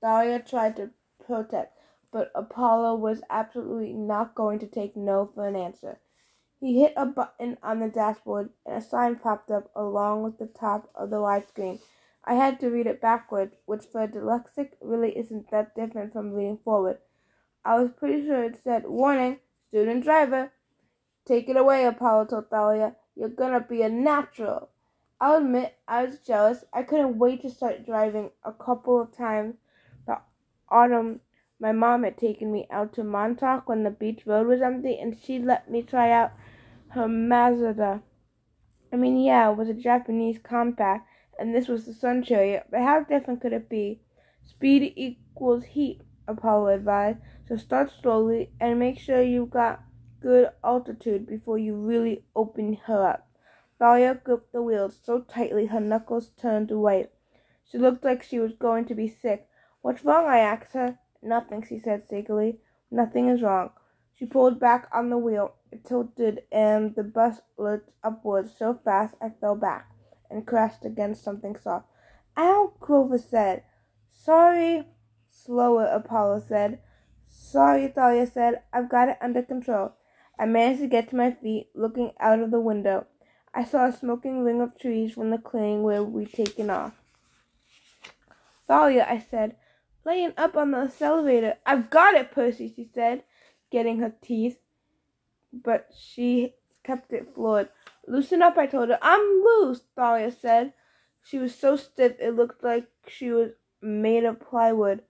Thalia 0.00 0.38
tried 0.38 0.76
to 0.76 0.90
protest 1.26 1.72
but 2.12 2.30
Apollo 2.34 2.96
was 2.96 3.22
absolutely 3.30 3.94
not 3.94 4.34
going 4.34 4.58
to 4.58 4.66
take 4.66 4.94
no 4.94 5.30
for 5.34 5.48
an 5.48 5.56
answer. 5.56 5.98
He 6.60 6.80
hit 6.80 6.92
a 6.96 7.06
button 7.06 7.58
on 7.62 7.80
the 7.80 7.88
dashboard 7.88 8.50
and 8.64 8.76
a 8.76 8.80
sign 8.80 9.16
popped 9.16 9.50
up 9.50 9.70
along 9.74 10.22
with 10.22 10.38
the 10.38 10.46
top 10.46 10.90
of 10.94 11.10
the 11.10 11.16
widescreen. 11.16 11.80
I 12.24 12.34
had 12.34 12.60
to 12.60 12.70
read 12.70 12.86
it 12.86 13.00
backwards, 13.00 13.56
which 13.64 13.86
for 13.86 14.02
a 14.02 14.08
dyslexic 14.08 14.74
really 14.80 15.18
isn't 15.18 15.50
that 15.50 15.74
different 15.74 16.12
from 16.12 16.32
reading 16.32 16.58
forward. 16.58 16.98
I 17.64 17.80
was 17.80 17.90
pretty 17.90 18.24
sure 18.24 18.44
it 18.44 18.60
said, 18.62 18.86
Warning, 18.86 19.40
student 19.68 20.04
driver. 20.04 20.52
Take 21.24 21.48
it 21.48 21.56
away, 21.56 21.84
Apollo 21.84 22.26
told 22.26 22.50
Thalia. 22.50 22.94
You're 23.16 23.28
gonna 23.28 23.60
be 23.60 23.82
a 23.82 23.88
natural. 23.88 24.68
I'll 25.20 25.38
admit 25.38 25.78
I 25.88 26.04
was 26.04 26.18
jealous. 26.18 26.64
I 26.72 26.82
couldn't 26.82 27.18
wait 27.18 27.42
to 27.42 27.50
start 27.50 27.86
driving 27.86 28.30
a 28.44 28.52
couple 28.52 29.00
of 29.00 29.16
times 29.16 29.56
the 30.06 30.18
autumn 30.68 31.20
my 31.62 31.70
mom 31.70 32.02
had 32.02 32.18
taken 32.18 32.50
me 32.50 32.66
out 32.72 32.92
to 32.92 33.04
Montauk 33.04 33.68
when 33.68 33.84
the 33.84 33.90
beach 33.90 34.26
road 34.26 34.48
was 34.48 34.60
empty, 34.60 34.98
and 34.98 35.16
she 35.16 35.38
let 35.38 35.70
me 35.70 35.80
try 35.80 36.10
out 36.10 36.32
her 36.88 37.06
Mazda. 37.06 38.02
I 38.92 38.96
mean, 38.96 39.16
yeah, 39.16 39.48
it 39.48 39.56
was 39.56 39.68
a 39.68 39.74
Japanese 39.74 40.40
compact, 40.42 41.08
and 41.38 41.54
this 41.54 41.68
was 41.68 41.86
the 41.86 41.94
Sun 41.94 42.24
Chariot, 42.24 42.66
but 42.68 42.80
how 42.80 43.04
different 43.04 43.40
could 43.40 43.52
it 43.52 43.68
be? 43.68 44.00
Speed 44.44 44.92
equals 44.96 45.62
heat, 45.62 46.00
Apollo 46.26 46.66
advised, 46.66 47.20
so 47.46 47.56
start 47.56 47.92
slowly 47.92 48.50
and 48.58 48.80
make 48.80 48.98
sure 48.98 49.22
you've 49.22 49.50
got 49.50 49.84
good 50.20 50.50
altitude 50.64 51.28
before 51.28 51.58
you 51.58 51.76
really 51.76 52.24
open 52.34 52.74
her 52.86 53.06
up. 53.06 53.28
Thalia 53.78 54.20
gripped 54.22 54.52
the 54.52 54.62
wheels 54.62 54.98
so 55.00 55.20
tightly 55.20 55.66
her 55.66 55.80
knuckles 55.80 56.30
turned 56.30 56.72
white. 56.72 57.12
She 57.64 57.78
looked 57.78 58.04
like 58.04 58.24
she 58.24 58.40
was 58.40 58.52
going 58.52 58.84
to 58.86 58.96
be 58.96 59.06
sick. 59.06 59.46
What's 59.80 60.04
wrong? 60.04 60.26
I 60.26 60.38
asked 60.38 60.72
her. 60.72 60.98
Nothing, 61.22 61.64
she 61.66 61.78
said 61.78 62.08
sleepily. 62.08 62.58
Nothing 62.90 63.28
is 63.28 63.42
wrong. 63.42 63.70
She 64.14 64.26
pulled 64.26 64.60
back 64.60 64.88
on 64.92 65.08
the 65.08 65.18
wheel. 65.18 65.54
It 65.70 65.84
tilted 65.84 66.42
and 66.52 66.94
the 66.94 67.04
bus 67.04 67.40
lurched 67.56 67.90
upwards 68.02 68.52
so 68.56 68.78
fast 68.84 69.14
I 69.22 69.30
fell 69.30 69.56
back 69.56 69.90
and 70.30 70.46
crashed 70.46 70.84
against 70.84 71.22
something 71.22 71.56
soft. 71.56 71.86
Ow, 72.36 72.74
Grover 72.80 73.18
said. 73.18 73.62
Sorry. 74.10 74.86
Slower, 75.30 75.86
Apollo 75.86 76.44
said. 76.46 76.80
Sorry, 77.28 77.88
Thalia 77.88 78.26
said. 78.26 78.62
I've 78.72 78.90
got 78.90 79.08
it 79.08 79.18
under 79.20 79.42
control. 79.42 79.92
I 80.38 80.46
managed 80.46 80.80
to 80.80 80.86
get 80.86 81.08
to 81.10 81.16
my 81.16 81.30
feet, 81.30 81.70
looking 81.74 82.12
out 82.20 82.40
of 82.40 82.50
the 82.50 82.60
window. 82.60 83.06
I 83.54 83.64
saw 83.64 83.86
a 83.86 83.92
smoking 83.92 84.44
ring 84.44 84.60
of 84.60 84.78
trees 84.78 85.12
from 85.12 85.30
the 85.30 85.38
clearing 85.38 85.82
where 85.82 86.02
we'd 86.02 86.32
taken 86.32 86.70
off. 86.70 86.94
Thalia, 88.66 89.06
I 89.08 89.18
said, 89.18 89.56
laying 90.04 90.32
up 90.36 90.56
on 90.56 90.70
the 90.70 90.92
elevator. 91.00 91.56
I've 91.66 91.90
got 91.90 92.14
it, 92.14 92.32
Percy, 92.32 92.72
she 92.74 92.88
said, 92.92 93.24
getting 93.70 93.98
her 93.98 94.12
teeth. 94.22 94.58
But 95.52 95.90
she 95.96 96.54
kept 96.82 97.12
it 97.12 97.34
floored. 97.34 97.68
Loosen 98.06 98.42
up, 98.42 98.56
I 98.56 98.66
told 98.66 98.88
her. 98.88 98.98
I'm 99.02 99.20
loose, 99.20 99.82
Thalia 99.94 100.30
said. 100.30 100.72
She 101.22 101.38
was 101.38 101.54
so 101.54 101.76
stiff 101.76 102.16
it 102.18 102.32
looked 102.32 102.64
like 102.64 102.86
she 103.06 103.30
was 103.30 103.50
made 103.80 104.24
of 104.24 104.40
plywood. 104.40 105.02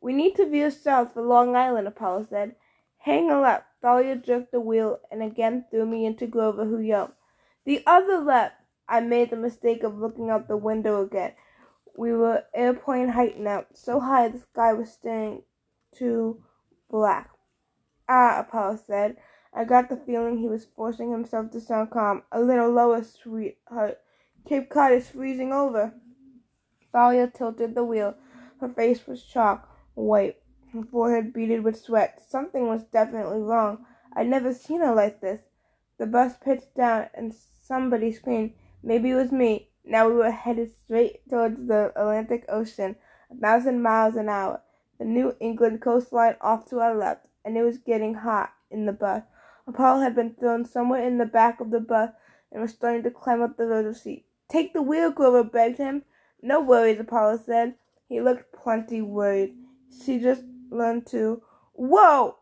We 0.00 0.12
need 0.12 0.36
to 0.36 0.46
veer 0.46 0.70
south 0.70 1.14
for 1.14 1.22
Long 1.22 1.56
Island, 1.56 1.88
Apollo 1.88 2.26
said. 2.30 2.54
Hang 2.98 3.30
a 3.30 3.40
left. 3.40 3.64
Thalia 3.82 4.16
jerked 4.16 4.52
the 4.52 4.60
wheel 4.60 5.00
and 5.10 5.22
again 5.22 5.64
threw 5.70 5.86
me 5.86 6.06
into 6.06 6.26
Grover, 6.26 6.64
who 6.64 6.78
yelped. 6.78 7.16
The 7.64 7.82
other 7.86 8.18
left! 8.18 8.56
I 8.86 9.00
made 9.00 9.30
the 9.30 9.36
mistake 9.36 9.82
of 9.82 9.98
looking 9.98 10.28
out 10.28 10.46
the 10.46 10.56
window 10.56 11.02
again. 11.02 11.32
We 11.96 12.12
were 12.12 12.44
airplane 12.54 13.08
height 13.08 13.38
now, 13.38 13.66
so 13.72 14.00
high 14.00 14.28
the 14.28 14.38
sky 14.38 14.72
was 14.72 14.92
staring 14.92 15.42
to 15.96 16.42
black. 16.90 17.30
Ah, 18.08 18.40
Apollo 18.40 18.80
said. 18.86 19.16
I 19.52 19.64
got 19.64 19.88
the 19.88 19.96
feeling 19.96 20.38
he 20.38 20.48
was 20.48 20.64
forcing 20.64 21.12
himself 21.12 21.52
to 21.52 21.60
sound 21.60 21.90
calm. 21.90 22.24
A 22.32 22.40
little 22.40 22.70
lower, 22.70 23.04
sweetheart. 23.04 24.00
Cape 24.44 24.68
Cod 24.68 24.92
is 24.92 25.08
freezing 25.10 25.52
over. 25.52 25.94
Thalia 26.92 27.28
tilted 27.28 27.74
the 27.74 27.84
wheel. 27.84 28.14
Her 28.60 28.68
face 28.68 29.06
was 29.06 29.22
chalk 29.22 29.68
white, 29.94 30.36
her 30.72 30.82
forehead 30.82 31.32
beaded 31.32 31.62
with 31.62 31.78
sweat. 31.78 32.20
Something 32.28 32.68
was 32.68 32.82
definitely 32.84 33.40
wrong. 33.40 33.86
I'd 34.12 34.28
never 34.28 34.52
seen 34.52 34.80
her 34.80 34.94
like 34.94 35.20
this. 35.20 35.40
The 35.98 36.06
The 36.06 36.10
bus 36.10 36.36
pitched 36.36 36.74
down 36.74 37.08
and 37.14 37.34
somebody 37.60 38.12
screamed. 38.12 38.54
Maybe 38.82 39.10
it 39.10 39.14
was 39.14 39.32
me. 39.32 39.70
Now 39.86 40.08
we 40.08 40.14
were 40.14 40.30
headed 40.30 40.70
straight 40.74 41.28
towards 41.28 41.66
the 41.66 41.92
Atlantic 41.94 42.44
Ocean, 42.48 42.96
a 43.30 43.34
thousand 43.34 43.82
miles 43.82 44.16
an 44.16 44.28
hour. 44.28 44.62
The 44.98 45.04
New 45.04 45.36
England 45.40 45.82
coastline 45.82 46.36
off 46.40 46.64
to 46.70 46.80
our 46.80 46.94
left, 46.94 47.26
and 47.44 47.56
it 47.56 47.62
was 47.62 47.78
getting 47.78 48.14
hot 48.14 48.52
in 48.70 48.86
the 48.86 48.92
bus. 48.92 49.24
Apollo 49.66 50.00
had 50.00 50.14
been 50.14 50.34
thrown 50.34 50.64
somewhere 50.64 51.02
in 51.02 51.18
the 51.18 51.26
back 51.26 51.60
of 51.60 51.70
the 51.70 51.80
bus 51.80 52.10
and 52.50 52.62
was 52.62 52.72
starting 52.72 53.02
to 53.02 53.10
climb 53.10 53.42
up 53.42 53.56
the 53.56 53.66
rudder 53.66 53.92
seat. 53.92 54.26
Take 54.48 54.72
the 54.72 54.82
wheel, 54.82 55.10
Grover 55.10 55.44
begged 55.44 55.78
him. 55.78 56.04
No 56.40 56.60
worries, 56.60 57.00
Apollo 57.00 57.38
said. 57.44 57.74
He 58.08 58.20
looked 58.20 58.52
plenty 58.52 59.02
worried. 59.02 59.56
She 60.04 60.18
just 60.18 60.44
learned 60.70 61.06
to. 61.08 61.42
Whoa! 61.72 62.36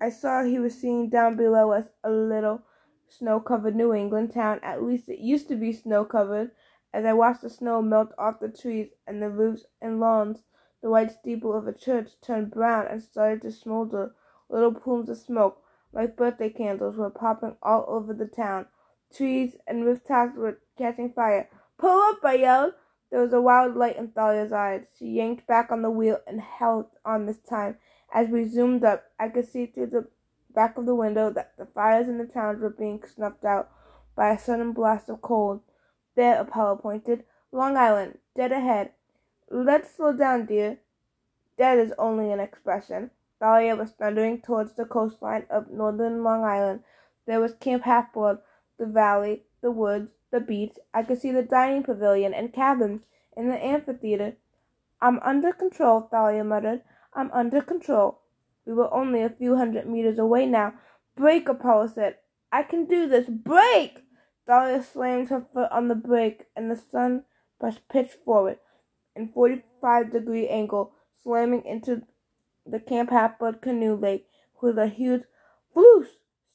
I 0.00 0.10
saw 0.10 0.42
he 0.42 0.58
was 0.58 0.78
seeing 0.78 1.08
down 1.08 1.36
below 1.36 1.72
us 1.72 1.86
a 2.02 2.10
little 2.10 2.62
snow 3.08 3.40
covered 3.40 3.76
New 3.76 3.94
England 3.94 4.32
town. 4.32 4.60
At 4.62 4.82
least 4.82 5.08
it 5.08 5.20
used 5.20 5.48
to 5.48 5.56
be 5.56 5.72
snow 5.72 6.04
covered. 6.04 6.50
As 6.94 7.04
I 7.04 7.12
watched 7.12 7.42
the 7.42 7.50
snow 7.50 7.82
melt 7.82 8.12
off 8.16 8.38
the 8.38 8.48
trees 8.48 8.92
and 9.04 9.20
the 9.20 9.28
roofs 9.28 9.66
and 9.82 9.98
lawns, 9.98 10.44
the 10.80 10.88
white 10.88 11.10
steeple 11.10 11.52
of 11.52 11.66
a 11.66 11.72
church 11.72 12.20
turned 12.20 12.52
brown 12.52 12.86
and 12.86 13.02
started 13.02 13.42
to 13.42 13.50
smolder. 13.50 14.14
Little 14.48 14.72
plumes 14.72 15.08
of 15.08 15.16
smoke, 15.16 15.60
like 15.92 16.14
birthday 16.14 16.50
candles, 16.50 16.96
were 16.96 17.10
popping 17.10 17.56
all 17.60 17.84
over 17.88 18.14
the 18.14 18.28
town. 18.28 18.68
Trees 19.12 19.56
and 19.66 19.84
rooftops 19.84 20.36
were 20.36 20.60
catching 20.78 21.12
fire. 21.12 21.50
Pull 21.78 21.98
up! 21.98 22.24
I 22.24 22.34
yelled. 22.34 22.74
There 23.10 23.22
was 23.22 23.32
a 23.32 23.42
wild 23.42 23.74
light 23.74 23.96
in 23.96 24.12
Thalia's 24.12 24.52
eyes. 24.52 24.86
She 24.96 25.06
yanked 25.06 25.48
back 25.48 25.72
on 25.72 25.82
the 25.82 25.90
wheel 25.90 26.20
and 26.28 26.40
held 26.40 26.86
on 27.04 27.26
this 27.26 27.40
time. 27.40 27.76
As 28.12 28.28
we 28.28 28.44
zoomed 28.44 28.84
up, 28.84 29.02
I 29.18 29.30
could 29.30 29.48
see 29.48 29.66
through 29.66 29.88
the 29.88 30.06
back 30.54 30.78
of 30.78 30.86
the 30.86 30.94
window 30.94 31.28
that 31.30 31.56
the 31.58 31.66
fires 31.66 32.06
in 32.06 32.18
the 32.18 32.26
towns 32.26 32.60
were 32.60 32.70
being 32.70 33.02
snuffed 33.02 33.44
out 33.44 33.68
by 34.14 34.30
a 34.30 34.38
sudden 34.38 34.70
blast 34.70 35.08
of 35.08 35.20
cold. 35.20 35.60
There, 36.16 36.40
Apollo 36.40 36.76
pointed. 36.76 37.24
Long 37.50 37.76
Island, 37.76 38.18
dead 38.36 38.52
ahead. 38.52 38.92
Let's 39.50 39.94
slow 39.94 40.12
down, 40.12 40.46
dear. 40.46 40.78
Dead 41.56 41.78
is 41.78 41.92
only 41.98 42.32
an 42.32 42.40
expression. 42.40 43.10
Thalia 43.40 43.76
was 43.76 43.90
thundering 43.92 44.40
towards 44.40 44.72
the 44.72 44.84
coastline 44.84 45.46
of 45.50 45.70
northern 45.70 46.22
Long 46.22 46.44
Island. 46.44 46.82
There 47.26 47.40
was 47.40 47.54
Camp 47.54 47.84
Half 47.84 48.12
Blood, 48.12 48.40
the 48.78 48.86
valley, 48.86 49.44
the 49.60 49.70
woods, 49.70 50.10
the 50.30 50.40
beach. 50.40 50.76
I 50.92 51.02
could 51.02 51.20
see 51.20 51.30
the 51.30 51.42
dining 51.42 51.82
pavilion 51.82 52.32
and 52.32 52.52
cabins 52.52 53.02
in 53.36 53.48
the 53.48 53.64
amphitheater. 53.64 54.36
I'm 55.00 55.18
under 55.20 55.52
control, 55.52 56.02
Thalia 56.02 56.44
muttered. 56.44 56.82
I'm 57.12 57.30
under 57.32 57.60
control. 57.60 58.20
We 58.64 58.72
were 58.72 58.92
only 58.92 59.22
a 59.22 59.30
few 59.30 59.56
hundred 59.56 59.86
meters 59.86 60.18
away 60.18 60.46
now. 60.46 60.74
Break, 61.16 61.48
Apollo 61.48 61.88
said. 61.88 62.18
I 62.50 62.62
can 62.62 62.86
do 62.86 63.08
this. 63.08 63.28
Brake! 63.28 64.03
Thalia 64.46 64.82
slammed 64.82 65.28
her 65.28 65.46
foot 65.52 65.70
on 65.70 65.88
the 65.88 65.94
brake, 65.94 66.46
and 66.54 66.70
the 66.70 66.76
sun 66.76 67.24
pushed 67.58 67.88
pitch 67.88 68.12
forward 68.24 68.58
in 69.16 69.28
45 69.28 70.10
degree 70.10 70.48
angle, 70.48 70.92
slamming 71.22 71.64
into 71.64 72.02
the 72.66 72.80
Camp 72.80 73.10
Half-Blood 73.10 73.62
canoe 73.62 73.94
lake 73.94 74.26
with 74.60 74.78
a 74.78 74.88
huge 74.88 75.22
floosh. 75.74 76.08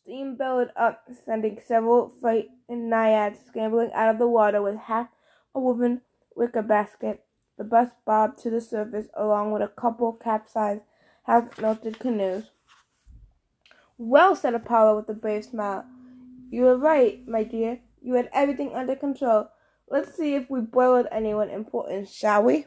Steam 0.04 0.36
bellowed 0.36 0.72
up, 0.76 1.08
sending 1.26 1.60
several 1.66 2.10
frightened 2.10 2.90
naiads 2.90 3.40
scrambling 3.46 3.92
out 3.94 4.10
of 4.10 4.20
the 4.20 4.28
water 4.28 4.62
with 4.62 4.76
half 4.76 5.10
a 5.54 5.60
woven 5.60 6.02
wicker 6.36 6.64
basket. 6.64 7.26
The 7.58 7.64
bus 7.64 7.90
bobbed 8.06 8.40
to 8.40 8.50
the 8.50 8.62
surface 8.62 9.08
along 9.14 9.52
with 9.52 9.62
a 9.62 9.68
couple 9.68 10.14
capsized, 10.14 10.82
half 11.24 11.60
melted 11.60 12.00
canoes. 12.00 12.52
Well, 13.98 14.36
said 14.36 14.54
Apollo 14.54 14.96
with 14.96 15.10
a 15.10 15.14
brave 15.14 15.46
smile, 15.46 15.86
you 16.50 16.64
were 16.64 16.78
right, 16.78 17.28
my 17.28 17.44
dear. 17.44 17.80
You 18.02 18.16
had 18.16 18.30
everything 18.34 18.74
under 18.74 18.96
control. 18.96 19.50
Let's 19.90 20.16
see 20.16 20.36
if 20.36 20.50
we 20.50 20.62
boiled 20.62 21.08
anyone 21.12 21.50
important, 21.50 22.10
shall 22.10 22.44
we? 22.44 22.66